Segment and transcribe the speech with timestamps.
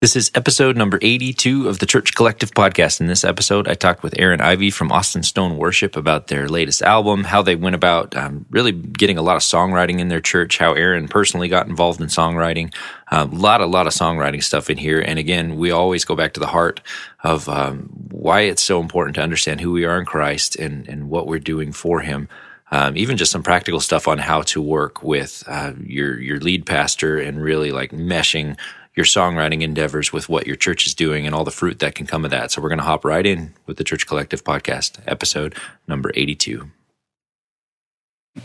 [0.00, 3.02] This is episode number 82 of the Church Collective podcast.
[3.02, 6.80] In this episode, I talked with Aaron Ivey from Austin Stone Worship about their latest
[6.80, 10.56] album, how they went about um, really getting a lot of songwriting in their church,
[10.56, 12.72] how Aaron personally got involved in songwriting.
[13.12, 15.02] A uh, lot, a lot of songwriting stuff in here.
[15.02, 16.80] And again, we always go back to the heart
[17.22, 21.10] of um, why it's so important to understand who we are in Christ and, and
[21.10, 22.26] what we're doing for Him.
[22.72, 26.66] Um, even just some practical stuff on how to work with uh, your your lead
[26.66, 28.56] pastor and really like meshing
[28.94, 32.06] your songwriting endeavors with what your church is doing and all the fruit that can
[32.06, 32.50] come of that.
[32.50, 35.54] So we're going to hop right in with the Church Collective podcast, episode
[35.86, 36.70] number 82.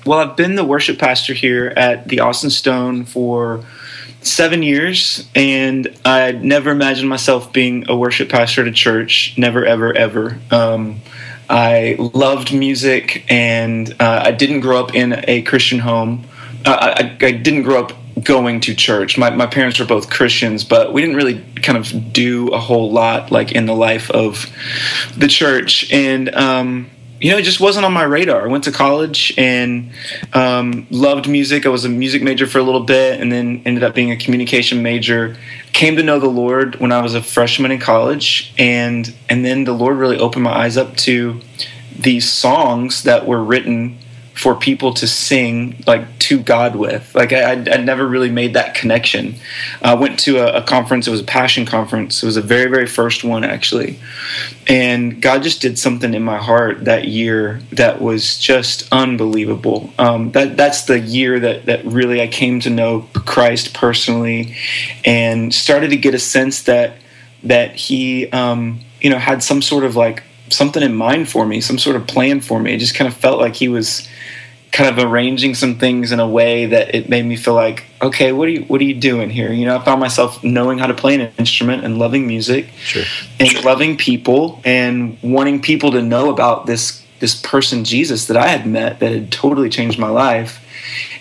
[0.05, 3.63] Well, I've been the worship pastor here at the Austin Stone for
[4.22, 9.36] seven years, and I never imagined myself being a worship pastor at a church.
[9.38, 10.39] Never, ever, ever.
[10.52, 11.02] Um,
[11.50, 16.25] I loved music, and uh, I didn't grow up in a Christian home.
[16.66, 17.94] Uh, I, I, didn't grow up
[18.24, 19.18] going to church.
[19.18, 22.92] My, my parents were both Christians, but we didn't really kind of do a whole
[22.92, 24.46] lot like in the life of
[25.17, 25.92] the church.
[25.92, 26.89] And, um,
[27.20, 28.45] you know, it just wasn't on my radar.
[28.45, 29.92] I went to college and
[30.34, 31.66] um, loved music.
[31.66, 34.17] I was a music major for a little bit and then ended up being a
[34.17, 35.36] communication major.
[35.73, 38.54] Came to know the Lord when I was a freshman in college.
[38.58, 41.42] And, and then the Lord really opened my eyes up to
[41.98, 43.98] these songs that were written
[44.36, 47.16] for people to sing like to God with.
[47.16, 49.36] Like I, would never really made that connection.
[49.81, 51.08] I went to a, a, conference.
[51.08, 52.22] It was a passion conference.
[52.22, 53.97] It was the very, very first one actually,
[54.67, 59.94] and God just did something in my heart that year that was just unbelievable.
[59.97, 64.58] Um, that that's the year that that really I came to know Christ personally,
[65.05, 66.97] and started to get a sense that
[67.44, 71.62] that He, um, you know, had some sort of like something in mind for me,
[71.62, 72.74] some sort of plan for me.
[72.74, 74.08] It just kind of felt like he was
[74.76, 78.34] kind of arranging some things in a way that it made me feel like, okay,
[78.34, 79.52] what are you what are you doing here?
[79.54, 83.04] You know, I found myself knowing how to play an instrument and loving music sure.
[83.40, 88.48] and loving people and wanting people to know about this this person Jesus that I
[88.48, 90.61] had met that had totally changed my life.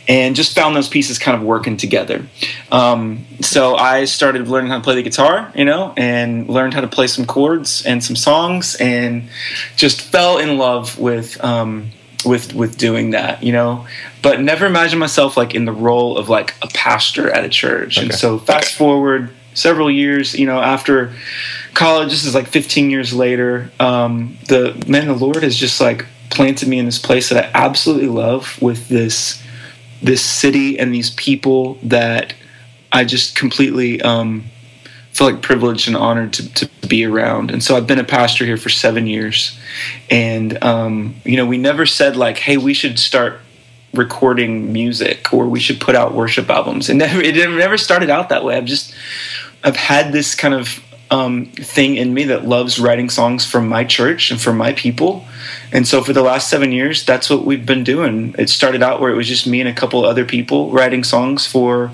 [0.06, 2.26] And just found those pieces kind of working together.
[2.70, 6.82] Um, so I started learning how to play the guitar, you know, and learned how
[6.82, 9.28] to play some chords and some songs, and
[9.76, 11.90] just fell in love with um,
[12.24, 13.86] with with doing that, you know.
[14.22, 17.98] But never imagined myself like in the role of like a pastor at a church.
[17.98, 18.06] Okay.
[18.06, 21.14] And so fast forward several years, you know, after
[21.74, 23.70] college, this is like 15 years later.
[23.80, 27.50] Um, the man, the Lord has just like planted me in this place that I
[27.54, 29.43] absolutely love with this
[30.04, 32.34] this city and these people that
[32.92, 34.44] I just completely um,
[35.12, 37.50] feel like privileged and honored to, to be around.
[37.50, 39.58] And so I've been a pastor here for seven years.
[40.10, 43.40] And, um, you know, we never said like, hey, we should start
[43.94, 46.90] recording music or we should put out worship albums.
[46.90, 48.56] And never, it never started out that way.
[48.56, 48.94] I've just,
[49.62, 53.84] I've had this kind of um, thing in me that loves writing songs for my
[53.84, 55.24] church and for my people.
[55.72, 58.34] And so for the last seven years, that's what we've been doing.
[58.38, 61.46] It started out where it was just me and a couple other people writing songs
[61.46, 61.90] for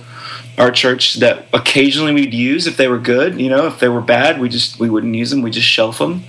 [0.58, 3.40] our church that occasionally we'd use if they were good.
[3.40, 5.42] You know, if they were bad, we just we wouldn't use them.
[5.42, 6.24] We just shelf them.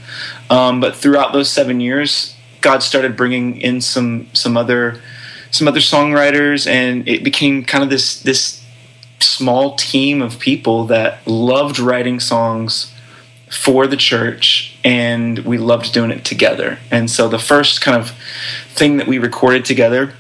[0.50, 5.02] Um, but throughout those seven years, God started bringing in some some other
[5.52, 8.61] some other songwriters, and it became kind of this this
[9.24, 12.94] small team of people that loved writing songs
[13.50, 16.80] for the church and we loved doing it together.
[16.90, 18.12] And so the first kind of
[18.70, 20.14] thing that we recorded together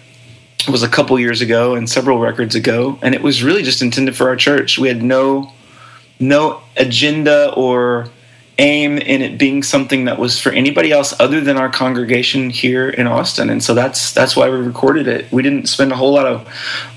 [0.70, 4.16] was a couple years ago and several records ago, and it was really just intended
[4.16, 4.78] for our church.
[4.78, 5.54] We had no
[6.20, 8.10] no agenda or
[8.62, 12.90] aim in it being something that was for anybody else other than our congregation here
[12.90, 13.50] in Austin.
[13.50, 15.32] And so that's that's why we recorded it.
[15.32, 16.48] We didn't spend a whole lot of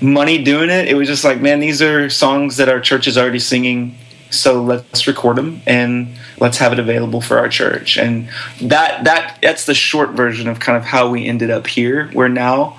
[0.01, 0.87] money doing it.
[0.87, 3.97] It was just like, man, these are songs that our church is already singing.
[4.29, 7.97] So let's record them and let's have it available for our church.
[7.97, 8.29] And
[8.61, 12.07] that that that's the short version of kind of how we ended up here.
[12.13, 12.77] Where now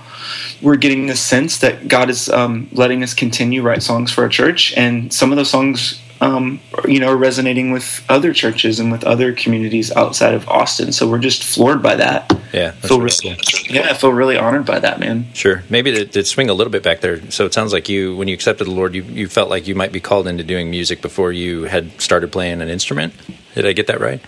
[0.63, 4.29] we're getting the sense that God is um, letting us continue write songs for our
[4.29, 8.91] church, and some of those songs, um, you know, are resonating with other churches and
[8.91, 10.93] with other communities outside of Austin.
[10.93, 12.33] So we're just floored by that.
[12.53, 13.75] Yeah, feel really, cool.
[13.75, 15.27] yeah, I feel really honored by that, man.
[15.35, 15.63] Sure.
[15.69, 17.31] Maybe to, to, swing a little bit back there.
[17.31, 19.75] So it sounds like you, when you accepted the Lord, you you felt like you
[19.75, 23.15] might be called into doing music before you had started playing an instrument.
[23.55, 24.21] Did I get that right?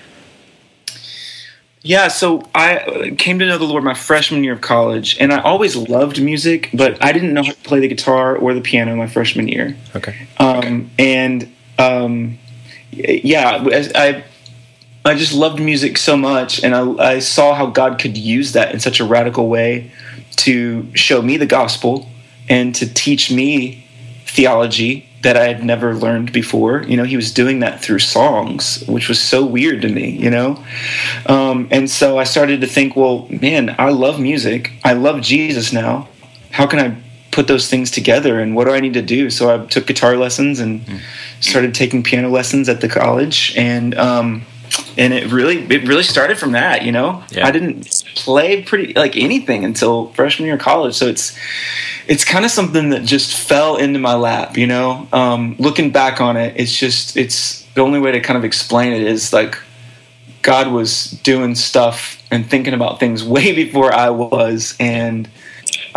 [1.82, 5.40] Yeah, so I came to know the Lord my freshman year of college, and I
[5.40, 8.96] always loved music, but I didn't know how to play the guitar or the piano
[8.96, 9.76] my freshman year.
[9.94, 10.28] Okay.
[10.38, 10.88] Um, okay.
[10.98, 12.38] And um,
[12.90, 13.64] yeah,
[13.94, 14.24] I
[15.04, 18.74] I just loved music so much, and I, I saw how God could use that
[18.74, 19.90] in such a radical way
[20.36, 22.08] to show me the gospel
[22.48, 23.86] and to teach me
[24.26, 26.82] theology that I had never learned before.
[26.82, 30.30] You know, he was doing that through songs, which was so weird to me, you
[30.30, 30.62] know?
[31.26, 34.72] Um, and so I started to think, well, man, I love music.
[34.84, 36.08] I love Jesus now.
[36.50, 36.96] How can I
[37.38, 39.30] put those things together and what do I need to do?
[39.30, 41.00] So I took guitar lessons and mm.
[41.38, 43.54] started taking piano lessons at the college.
[43.56, 44.44] And, um,
[44.96, 47.46] and it really it really started from that you know yeah.
[47.46, 51.36] i didn't play pretty like anything until freshman year of college so it's
[52.06, 56.20] it's kind of something that just fell into my lap you know um, looking back
[56.20, 59.58] on it it's just it's the only way to kind of explain it is like
[60.42, 65.28] god was doing stuff and thinking about things way before i was and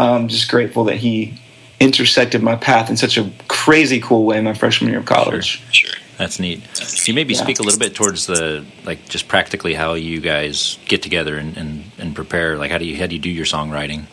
[0.09, 1.33] i'm just grateful that he
[1.79, 5.71] intersected my path in such a crazy cool way my freshman year of college sure,
[5.71, 6.01] sure.
[6.21, 6.61] That's neat.
[6.75, 7.41] Can you maybe yeah.
[7.41, 11.57] speak a little bit towards the like just practically how you guys get together and,
[11.57, 12.59] and, and prepare?
[12.59, 14.05] Like how do you how do you do your songwriting?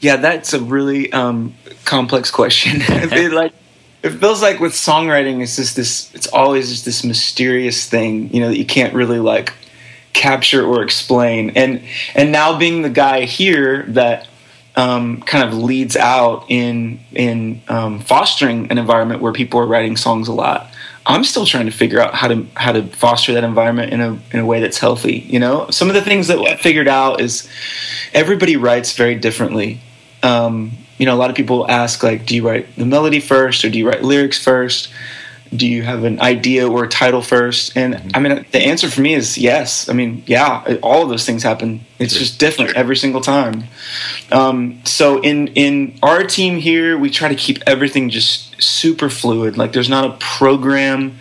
[0.00, 1.54] Yeah, that's a really um,
[1.84, 2.74] complex question.
[2.80, 3.52] it, like
[4.04, 6.14] it feels like with songwriting, it's just this.
[6.14, 9.54] It's always just this mysterious thing, you know, that you can't really like
[10.16, 11.50] capture or explain.
[11.50, 11.82] And
[12.14, 14.26] and now being the guy here that
[14.74, 19.96] um, kind of leads out in in um, fostering an environment where people are writing
[19.96, 20.70] songs a lot.
[21.08, 24.18] I'm still trying to figure out how to how to foster that environment in a
[24.32, 25.18] in a way that's healthy.
[25.18, 27.48] You know, some of the things that I figured out is
[28.12, 29.80] everybody writes very differently.
[30.22, 33.64] Um, you know, a lot of people ask like, do you write the melody first
[33.64, 34.88] or do you write lyrics first?
[35.54, 37.76] Do you have an idea or a title first?
[37.76, 38.08] And mm-hmm.
[38.14, 39.88] i mean the answer for me is yes.
[39.88, 41.84] I mean yeah all of those things happen.
[41.98, 42.20] It's sure.
[42.20, 43.64] just different every single time.
[44.32, 49.56] Um, so in in our team here we try to keep everything just super fluid.
[49.56, 51.18] Like there's not a program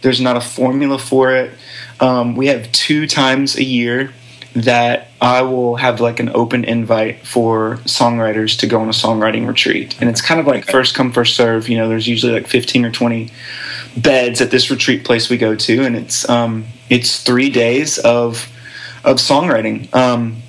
[0.00, 1.52] there's not a formula for it.
[2.00, 4.12] Um, we have two times a year
[4.54, 9.46] that I will have like an open invite for songwriters to go on a songwriting
[9.46, 9.96] retreat.
[10.00, 11.68] And it's kind of like first come, first serve.
[11.68, 13.30] You know, there's usually like 15 or 20
[13.96, 15.84] beds at this retreat place we go to.
[15.84, 18.50] And it's, um, it's three days of,
[19.04, 20.42] of songwriting um,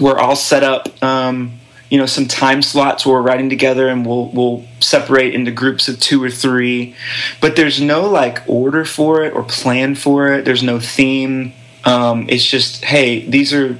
[0.00, 1.52] where I'll set up, um,
[1.90, 5.88] you know, some time slots where we're writing together and we'll, we'll separate into groups
[5.88, 6.96] of two or three,
[7.40, 10.44] but there's no like order for it or plan for it.
[10.44, 11.52] There's no theme
[11.86, 13.78] um, it's just, hey, these are,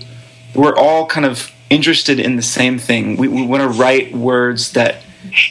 [0.55, 3.17] we're all kind of interested in the same thing.
[3.17, 5.03] We, we want to write words that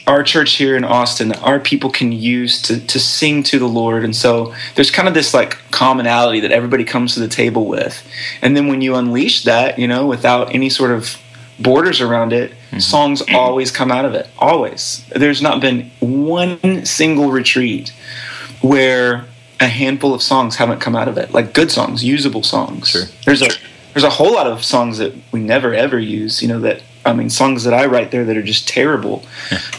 [0.06, 4.04] our church here in Austin, our people can use to, to sing to the Lord.
[4.04, 8.06] And so there's kind of this like commonality that everybody comes to the table with.
[8.40, 11.20] And then when you unleash that, you know, without any sort of
[11.58, 12.78] borders around it, mm-hmm.
[12.78, 14.28] songs always come out of it.
[14.38, 15.04] Always.
[15.14, 17.90] There's not been one single retreat
[18.62, 19.26] where
[19.60, 22.88] a handful of songs haven't come out of it, like good songs, usable songs.
[22.88, 23.02] Sure.
[23.24, 23.48] There's a
[23.92, 26.42] there's a whole lot of songs that we never ever use.
[26.42, 29.24] You know that I mean songs that I write there that are just terrible.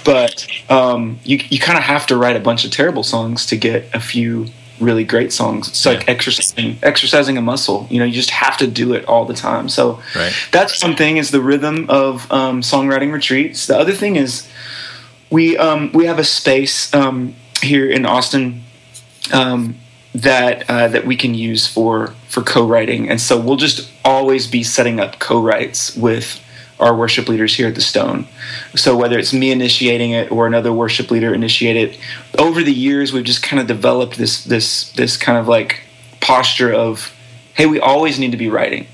[0.03, 3.57] but um, you you kind of have to write a bunch of terrible songs to
[3.57, 4.47] get a few
[4.79, 5.67] really great songs.
[5.67, 6.11] It's like yeah.
[6.11, 7.87] exercising exercising a muscle.
[7.89, 9.69] You know, you just have to do it all the time.
[9.69, 10.33] So right.
[10.51, 13.67] that's thing is the rhythm of um, songwriting retreats.
[13.67, 14.49] The other thing is
[15.29, 18.63] we um, we have a space um, here in Austin
[19.33, 19.75] um,
[20.15, 24.63] that uh, that we can use for for co-writing, and so we'll just always be
[24.63, 26.43] setting up co-writes with
[26.79, 28.27] our worship leaders here at the Stone.
[28.75, 31.99] So whether it's me initiating it or another worship leader initiate it,
[32.37, 35.83] over the years we've just kind of developed this this this kind of like
[36.21, 37.13] posture of,
[37.55, 38.85] hey, we always need to be writing,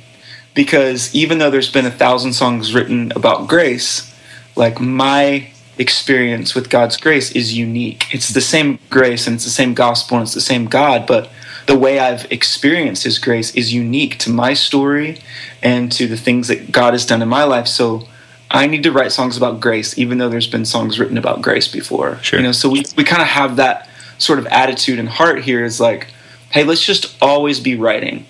[0.53, 4.13] because even though there's been a thousand songs written about grace,
[4.55, 8.13] like my experience with God's grace is unique.
[8.13, 11.29] It's the same grace and it's the same gospel and it's the same God, but
[11.65, 15.19] the way I've experienced His grace is unique to my story
[15.61, 17.67] and to the things that God has done in my life.
[17.67, 18.07] So
[18.51, 21.67] I need to write songs about grace, even though there's been songs written about grace
[21.67, 22.19] before.
[22.21, 22.39] Sure.
[22.39, 25.63] You know, so we, we kind of have that sort of attitude and heart here
[25.63, 26.07] is like,
[26.51, 28.25] hey, let's just always be writing.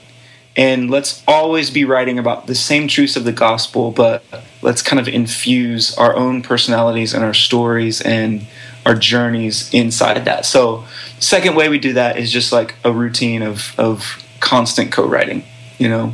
[0.55, 4.24] And let's always be writing about the same truths of the gospel, but
[4.62, 8.45] let's kind of infuse our own personalities and our stories and
[8.86, 10.45] our journeys inside of that.
[10.45, 10.86] So,
[11.19, 15.43] second way we do that is just like a routine of of constant co-writing,
[15.79, 16.13] you know.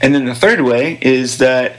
[0.00, 1.76] And then the third way is that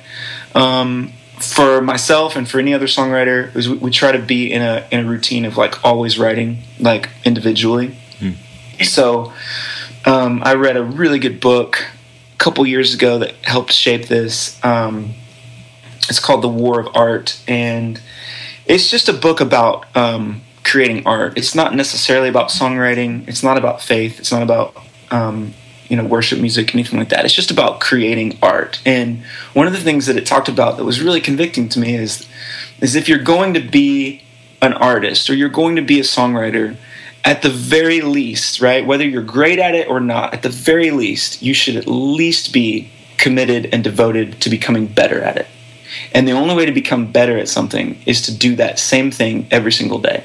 [0.54, 4.62] um, for myself and for any other songwriter is we, we, try to be in
[4.62, 7.96] a in a routine of like always writing like individually.
[8.20, 8.36] Mm.
[8.86, 9.34] So
[10.06, 11.86] um, I read a really good book
[12.34, 14.64] a couple years ago that helped shape this.
[14.64, 15.14] Um,
[16.08, 18.00] it's called The War of Art, and
[18.66, 21.38] it's just a book about um, creating art.
[21.38, 23.28] It's not necessarily about songwriting.
[23.28, 24.20] It's not about faith.
[24.20, 24.76] It's not about
[25.10, 25.54] um,
[25.90, 27.26] you know worship music, anything like that.
[27.26, 28.82] It's just about creating art.
[28.86, 31.96] And one of the things that it talked about that was really convicting to me
[31.96, 32.28] is
[32.80, 34.22] is if you're going to be
[34.62, 36.76] an artist or you're going to be a songwriter,
[37.26, 40.92] at the very least, right, whether you're great at it or not, at the very
[40.92, 45.48] least, you should at least be committed and devoted to becoming better at it.
[46.14, 49.48] And the only way to become better at something is to do that same thing
[49.50, 50.24] every single day.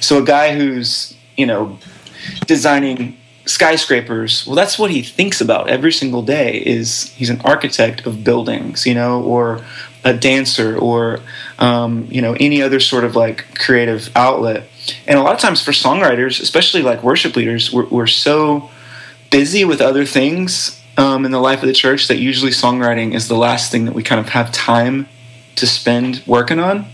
[0.00, 1.78] So a guy who's, you know,
[2.46, 3.16] designing
[3.46, 8.24] skyscrapers well that's what he thinks about every single day is he's an architect of
[8.24, 9.64] buildings you know or
[10.02, 11.20] a dancer or
[11.60, 14.64] um, you know any other sort of like creative outlet
[15.06, 18.70] and a lot of times for songwriters especially like worship leaders we're, we're so
[19.30, 23.28] busy with other things um, in the life of the church that usually songwriting is
[23.28, 25.08] the last thing that we kind of have time
[25.56, 26.86] to spend working on.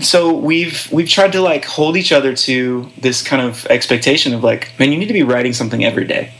[0.00, 4.44] So we've we've tried to like hold each other to this kind of expectation of
[4.44, 6.32] like man you need to be writing something every day.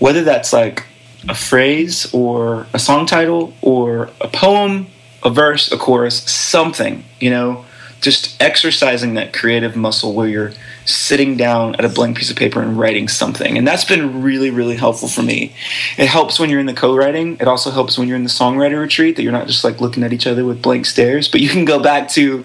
[0.00, 0.84] Whether that's like
[1.28, 4.88] a phrase or a song title or a poem
[5.22, 7.64] a verse a chorus something you know
[8.02, 10.52] just exercising that creative muscle where you're
[10.84, 13.56] sitting down at a blank piece of paper and writing something.
[13.56, 15.54] And that's been really, really helpful for me.
[15.96, 17.36] It helps when you're in the co writing.
[17.40, 20.02] It also helps when you're in the songwriter retreat that you're not just like looking
[20.02, 22.44] at each other with blank stares, but you can go back to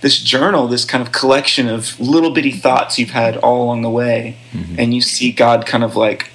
[0.00, 3.90] this journal, this kind of collection of little bitty thoughts you've had all along the
[3.90, 4.36] way.
[4.52, 4.76] Mm-hmm.
[4.78, 6.30] And you see God kind of like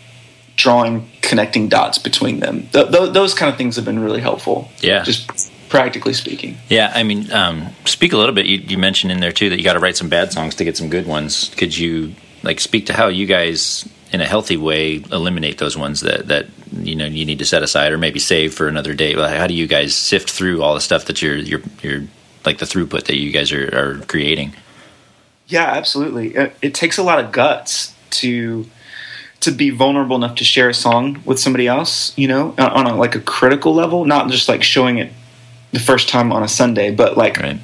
[0.58, 2.68] drawing connecting dots between them.
[2.74, 4.72] Th- th- those kind of things have been really helpful.
[4.80, 5.04] Yeah.
[5.04, 5.37] Just
[5.70, 6.58] practically speaking.
[6.70, 8.46] Yeah, I mean, um, speak a little bit.
[8.46, 10.64] You, you, mentioned in there too that you got to write some bad songs to
[10.64, 11.54] get some good ones.
[11.56, 16.02] Could you like speak to how you guys, in a healthy way, eliminate those ones
[16.02, 19.16] that that you know you need to set aside or maybe save for another day?
[19.16, 22.04] Like, how do you guys sift through all the stuff that you're you're you're
[22.46, 24.54] like the throughput that you guys are, are creating?
[25.48, 26.36] Yeah, absolutely.
[26.36, 28.66] It, it takes a lot of guts to
[29.40, 32.96] to be vulnerable enough to share a song with somebody else, you know, on a,
[32.96, 35.14] like a critical level, not just like showing it
[35.72, 37.60] the first time on a Sunday, but like right.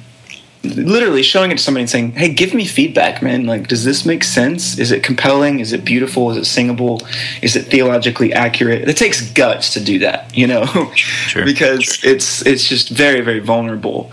[0.62, 3.46] literally showing it to somebody and saying, "Hey, give me feedback, man.
[3.46, 4.78] Like, does this make sense?
[4.78, 5.60] Is it compelling?
[5.60, 6.30] Is it beautiful?
[6.30, 7.00] Is it singable?
[7.42, 11.44] Is it theologically accurate?" It takes guts to do that, you know, sure.
[11.52, 14.12] because it's it's just very very vulnerable.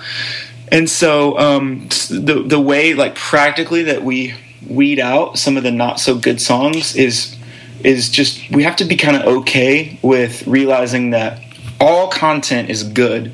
[0.71, 4.35] And so um, the the way like practically that we
[4.67, 7.35] weed out some of the not so good songs is
[7.83, 11.41] is just we have to be kind of okay with realizing that
[11.79, 13.33] all content is good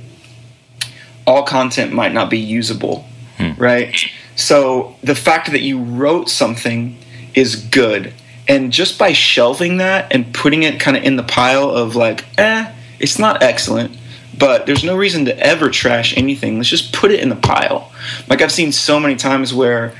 [1.27, 3.05] all content might not be usable,
[3.37, 3.51] hmm.
[3.57, 3.93] right?
[4.35, 6.97] So the fact that you wrote something
[7.35, 8.13] is good.
[8.47, 12.25] And just by shelving that and putting it kind of in the pile of like,
[12.37, 13.97] eh, it's not excellent,
[14.37, 16.57] but there's no reason to ever trash anything.
[16.57, 17.91] Let's just put it in the pile.
[18.29, 19.93] Like I've seen so many times where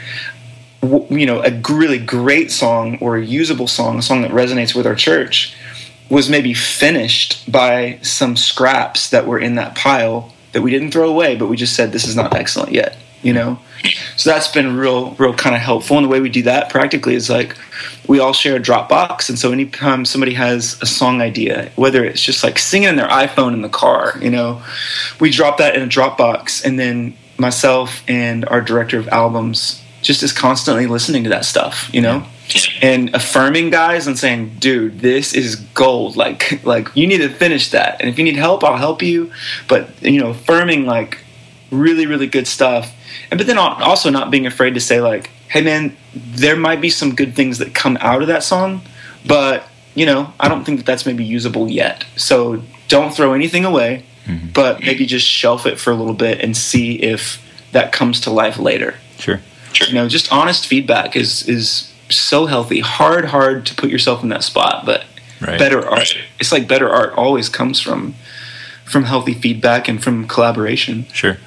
[1.09, 4.85] you know a really great song or a usable song a song that resonates with
[4.85, 5.55] our church
[6.07, 11.07] was maybe finished by some scraps that were in that pile that we didn't throw
[11.07, 12.97] away, but we just said this is not excellent yet.
[13.21, 13.59] You know,
[14.15, 15.97] so that's been real, real kind of helpful.
[15.97, 17.57] And the way we do that practically is like
[18.07, 22.21] we all share a Dropbox, and so anytime somebody has a song idea, whether it's
[22.21, 24.63] just like singing in their iPhone in the car, you know,
[25.19, 30.23] we drop that in a Dropbox, and then myself and our director of albums just
[30.23, 32.25] is constantly listening to that stuff, you know
[32.81, 36.15] and affirming guys and saying, "Dude, this is gold.
[36.15, 37.99] Like, like you need to finish that.
[37.99, 39.31] And if you need help, I'll help you."
[39.67, 41.19] But you know, affirming like
[41.71, 42.93] really, really good stuff.
[43.31, 46.89] And but then also not being afraid to say like, "Hey, man, there might be
[46.89, 48.81] some good things that come out of that song,
[49.25, 49.63] but
[49.95, 52.05] you know, I don't think that that's maybe usable yet.
[52.15, 54.49] So don't throw anything away, mm-hmm.
[54.53, 58.29] but maybe just shelf it for a little bit and see if that comes to
[58.29, 59.41] life later." Sure.
[59.87, 62.79] You know, just honest feedback is is so healthy.
[62.79, 65.05] Hard, hard to put yourself in that spot, but
[65.41, 65.59] right.
[65.59, 66.15] better art.
[66.39, 68.15] It's like better art always comes from
[68.85, 71.05] from healthy feedback and from collaboration.
[71.11, 71.37] Sure.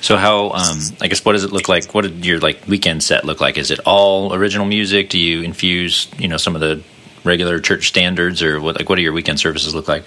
[0.00, 1.94] So how um, I guess what does it look like?
[1.94, 3.56] What did your like weekend set look like?
[3.56, 5.08] Is it all original music?
[5.08, 6.82] Do you infuse you know some of the
[7.24, 10.04] regular church standards, or what like what do your weekend services look like?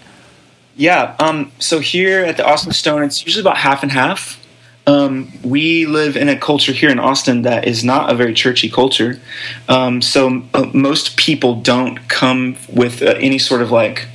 [0.75, 1.15] Yeah.
[1.19, 4.39] Um, so here at the Austin Stone, it's usually about half and half.
[4.87, 8.69] Um, we live in a culture here in Austin that is not a very churchy
[8.69, 9.19] culture.
[9.67, 14.07] Um, so uh, most people don't come with uh, any sort of like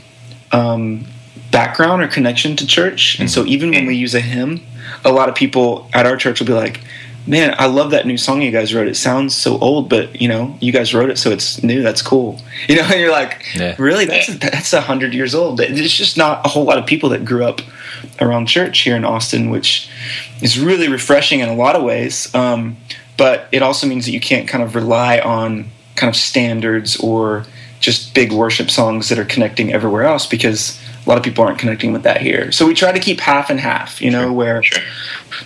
[0.51, 1.07] um,
[1.51, 3.21] background or connection to church.
[3.21, 4.63] And so even when we use a hymn,
[5.05, 6.81] a lot of people at our church will be like,
[7.27, 8.89] man, I love that new song you guys wrote.
[8.89, 11.83] It sounds so old, but you know, you guys wrote it, so it's new.
[11.83, 12.41] That's cool.
[12.69, 13.75] You know, and you're like, yeah.
[13.77, 14.05] really?
[14.05, 15.59] That's that's a hundred years old.
[15.59, 17.61] There's just not a whole lot of people that grew up
[18.21, 19.91] around church here in Austin, which
[20.41, 22.33] is really refreshing in a lot of ways.
[22.35, 22.77] Um,
[23.17, 27.47] but it also means that you can't kind of rely on kind of standards or
[27.81, 31.59] just big worship songs that are connecting everywhere else because a lot of people aren't
[31.59, 32.53] connecting with that here.
[32.53, 34.33] So we try to keep half and half, you know, sure.
[34.33, 34.83] where sure.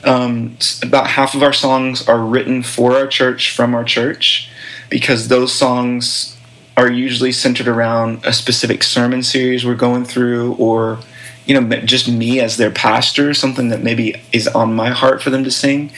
[0.05, 4.51] Um, about half of our songs are written for our church from our church
[4.91, 6.37] because those songs
[6.77, 10.99] are usually centered around a specific sermon series we're going through or
[11.47, 15.31] you know just me as their pastor something that maybe is on my heart for
[15.31, 15.91] them to sing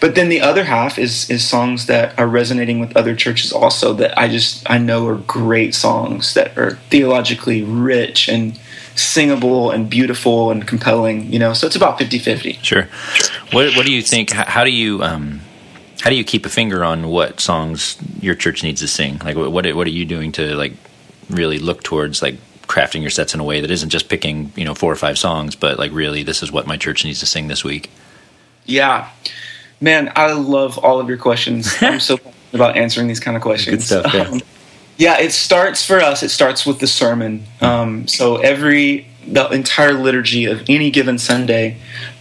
[0.00, 3.92] but then the other half is is songs that are resonating with other churches also
[3.92, 8.58] that i just i know are great songs that are theologically rich and
[8.96, 12.88] singable and beautiful and compelling you know so it's about 50-50 sure
[13.52, 15.40] what, what do you think how do you um
[16.00, 19.36] how do you keep a finger on what songs your church needs to sing like
[19.36, 20.72] what what are you doing to like
[21.28, 22.36] really look towards like
[22.66, 25.18] crafting your sets in a way that isn't just picking you know four or five
[25.18, 27.90] songs, but like really this is what my church needs to sing this week.
[28.64, 29.10] Yeah,
[29.80, 31.76] man, I love all of your questions.
[31.80, 32.18] I'm so
[32.52, 33.76] about answering these kind of questions.
[33.76, 34.14] Good stuff.
[34.14, 34.22] Yeah.
[34.22, 34.40] Um,
[34.96, 36.22] yeah, it starts for us.
[36.22, 37.44] It starts with the sermon.
[37.60, 41.76] Um, so every the entire liturgy of any given Sunday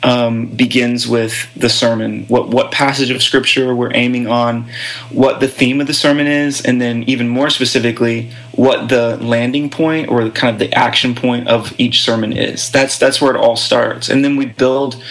[0.05, 2.25] um, begins with the sermon.
[2.27, 4.69] What what passage of scripture we're aiming on,
[5.09, 9.71] what the theme of the sermon is, and then even more specifically, what the landing
[9.71, 12.69] point or kind of the action point of each sermon is.
[12.69, 15.03] That's that's where it all starts, and then we build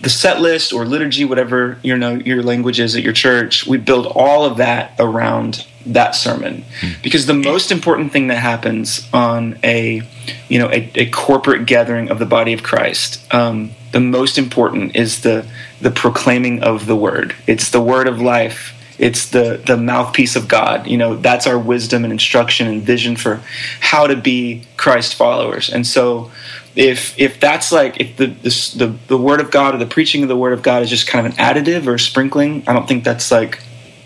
[0.00, 3.66] the set list or liturgy, whatever you know your language is at your church.
[3.66, 6.90] We build all of that around that sermon hmm.
[7.02, 10.02] because the most important thing that happens on a
[10.48, 14.94] you know a, a corporate gathering of the body of christ um, the most important
[14.94, 15.46] is the
[15.80, 20.46] the proclaiming of the word it's the word of life it's the the mouthpiece of
[20.48, 23.40] god you know that's our wisdom and instruction and vision for
[23.80, 26.30] how to be christ followers and so
[26.74, 30.22] if if that's like if the, the the the word of god or the preaching
[30.22, 32.86] of the word of god is just kind of an additive or sprinkling i don't
[32.86, 33.62] think that's like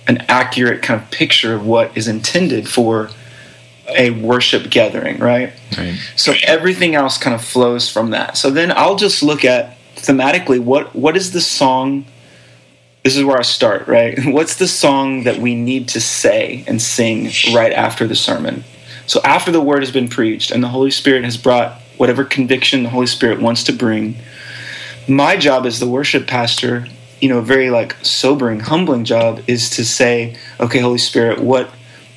[0.07, 3.11] an accurate kind of picture of what is intended for
[3.97, 5.53] a worship gathering, right?
[5.77, 5.99] right?
[6.17, 8.37] So everything else kind of flows from that.
[8.37, 12.05] So then I'll just look at thematically what what is the song
[13.03, 14.19] this is where I start, right?
[14.27, 18.63] What's the song that we need to say and sing right after the sermon?
[19.07, 22.83] So after the word has been preached and the Holy Spirit has brought whatever conviction
[22.83, 24.17] the Holy Spirit wants to bring,
[25.09, 26.89] my job as the worship pastor
[27.21, 31.71] you know, very like sobering, humbling job is to say, okay, Holy Spirit, what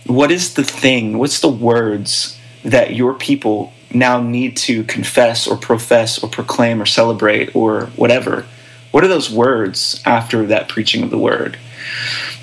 [0.05, 1.17] what is the thing?
[1.17, 6.85] What's the words that your people now need to confess or profess or proclaim or
[6.85, 8.45] celebrate or whatever?
[8.91, 11.57] What are those words after that preaching of the word?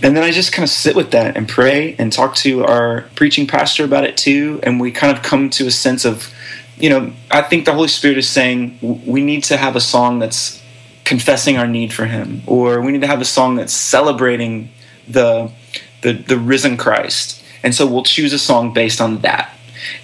[0.03, 3.03] And then I just kind of sit with that and pray and talk to our
[3.15, 4.61] preaching pastor about it too.
[4.63, 6.33] And we kind of come to a sense of,
[6.77, 10.19] you know, I think the Holy Spirit is saying we need to have a song
[10.19, 10.61] that's
[11.11, 14.71] confessing our need for him or we need to have a song that's celebrating
[15.09, 15.51] the
[16.03, 19.53] the, the risen christ and so we'll choose a song based on that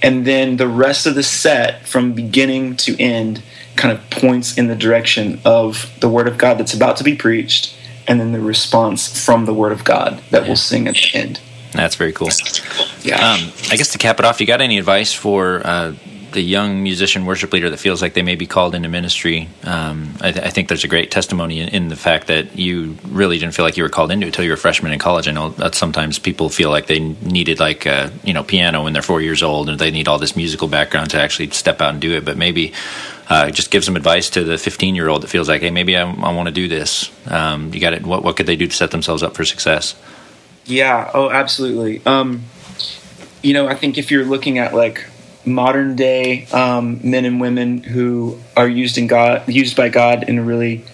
[0.02, 3.42] and then the rest of the set from beginning to end
[3.76, 7.14] kind of points in the direction of the word of god that's about to be
[7.14, 7.76] preached
[8.08, 10.48] and then the response from the word of god that yeah.
[10.48, 11.40] we'll sing at the end.
[11.72, 12.30] That's very cool.
[13.02, 13.16] Yeah.
[13.16, 15.92] Um, i guess to cap it off you got any advice for uh,
[16.32, 19.48] the young musician worship leader that feels like they may be called into ministry.
[19.64, 22.96] Um, I, th- I, think there's a great testimony in, in, the fact that you
[23.08, 24.98] really didn't feel like you were called into it until you were a freshman in
[24.98, 25.28] college.
[25.28, 28.92] I know that sometimes people feel like they needed like a, you know piano when
[28.92, 31.92] they're four years old and they need all this musical background to actually step out
[31.92, 32.24] and do it.
[32.24, 32.72] But maybe
[33.28, 35.96] uh, just give some advice to the 15 year old that feels like, hey, maybe
[35.96, 37.10] I, I want to do this.
[37.30, 38.04] Um, you got it.
[38.04, 39.94] What, what could they do to set themselves up for success?
[40.64, 41.10] Yeah.
[41.14, 42.04] Oh, absolutely.
[42.06, 42.42] Um,
[43.42, 45.08] you know, I think if you're looking at like
[45.46, 50.38] modern day um, men and women who are used in God, used by God in
[50.38, 50.84] a really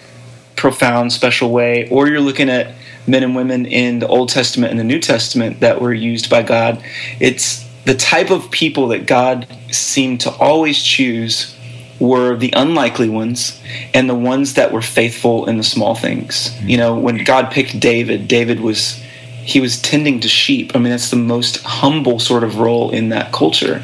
[0.57, 2.75] profound, special way, or you're looking at
[3.07, 6.43] men and women in the Old Testament and the New Testament that were used by
[6.43, 6.85] God.
[7.19, 11.57] It's the type of people that God seemed to always choose
[11.99, 13.61] were the unlikely ones
[13.95, 16.53] and the ones that were faithful in the small things.
[16.63, 19.02] You know, when God picked David, David was
[19.45, 20.73] he was tending to sheep.
[20.75, 23.83] I mean, that's the most humble sort of role in that culture.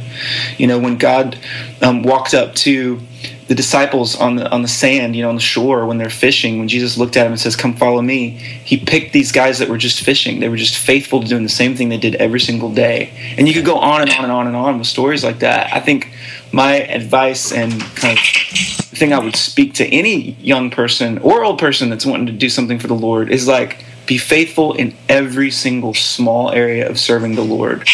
[0.57, 1.39] You know, when God
[1.83, 3.01] um, walked up to
[3.49, 6.59] the disciples on the on the sand, you know, on the shore when they're fishing,
[6.59, 8.31] when Jesus looked at them and says, "Come follow me,"
[8.65, 10.39] he picked these guys that were just fishing.
[10.39, 13.11] They were just faithful to doing the same thing they did every single day.
[13.37, 15.73] And you could go on and on and on and on with stories like that.
[15.75, 16.13] I think
[16.53, 18.25] my advice and kind of
[18.99, 22.49] thing I would speak to any young person or old person that's wanting to do
[22.49, 27.37] something for the Lord is like be faithful in every single small area of serving
[27.37, 27.87] the Lord.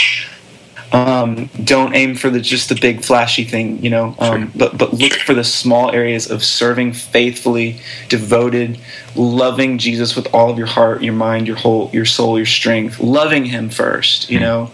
[0.93, 4.15] Um, don't aim for the just the big flashy thing, you know.
[4.21, 4.53] Um.
[4.55, 8.79] But but look for the small areas of serving faithfully, devoted,
[9.17, 13.01] loving Jesus with all of your heart, your mind, your whole, your soul, your strength.
[13.01, 14.45] Loving Him first, you hmm.
[14.45, 14.71] know.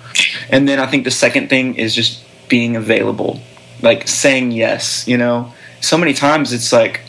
[0.50, 3.40] And then I think the second thing is just being available.
[3.80, 5.08] like saying yes.
[5.08, 7.00] You know, so many times it's like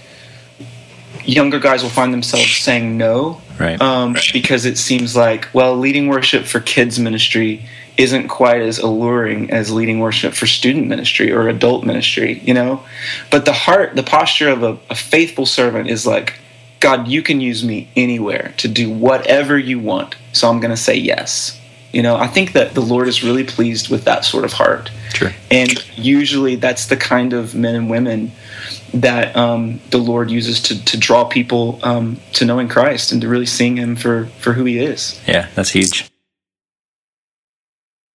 [1.26, 3.80] younger guys will find themselves saying no, right?
[3.82, 7.66] Um, because it seems like well, leading worship for kids ministry
[7.98, 12.84] isn't quite as alluring as leading worship for student ministry or adult ministry, you know.
[13.30, 16.40] But the heart, the posture of a, a faithful servant is like,
[16.80, 20.78] God, you can use me anywhere to do whatever you want, so I'm going to
[20.78, 21.60] say yes.
[21.92, 24.90] You know, I think that the Lord is really pleased with that sort of heart.
[25.14, 25.32] Sure.
[25.52, 28.32] And usually that's the kind of men and women
[28.94, 33.28] that um, the Lord uses to, to draw people um, to knowing Christ and to
[33.28, 35.20] really seeing Him for, for who He is.
[35.28, 36.11] Yeah, that's huge.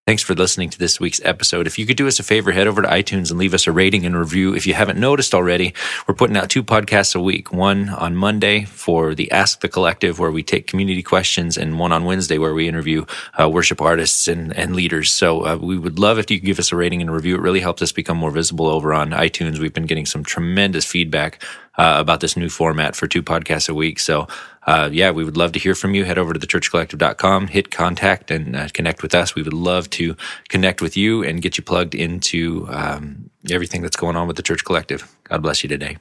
[0.07, 1.67] Thanks for listening to this week's episode.
[1.67, 3.73] If you could do us a favor, head over to iTunes and leave us a
[3.73, 4.55] rating and review.
[4.55, 5.75] If you haven't noticed already,
[6.07, 7.53] we're putting out two podcasts a week.
[7.53, 11.91] One on Monday for the Ask the Collective, where we take community questions, and one
[11.91, 15.11] on Wednesday where we interview uh, worship artists and, and leaders.
[15.11, 17.35] So uh, we would love if you could give us a rating and review.
[17.35, 19.59] It really helps us become more visible over on iTunes.
[19.59, 21.43] We've been getting some tremendous feedback
[21.79, 23.99] uh, about this new format for two podcasts a week.
[23.99, 24.29] So,
[24.67, 26.05] uh, yeah, we would love to hear from you.
[26.05, 29.35] Head over to thechurchcollective.com, hit contact, and uh, connect with us.
[29.35, 30.17] We would love to
[30.49, 34.43] connect with you and get you plugged into um, everything that's going on with the
[34.43, 35.17] Church Collective.
[35.25, 35.99] God bless you today.